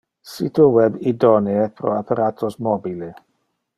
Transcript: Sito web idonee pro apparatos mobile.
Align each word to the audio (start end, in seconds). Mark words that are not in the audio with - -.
Sito 0.29 0.63
web 0.77 0.95
idonee 1.11 1.67
pro 1.81 1.93
apparatos 1.99 2.59
mobile. 2.69 3.11